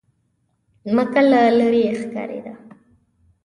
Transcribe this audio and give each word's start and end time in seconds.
مکه 0.95 1.21
له 1.29 1.39
لرې 1.57 1.83
ښکارېده. 1.99 2.53